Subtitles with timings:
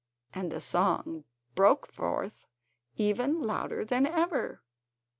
[0.33, 2.47] and the song broke forth
[2.97, 4.63] again louder than ever.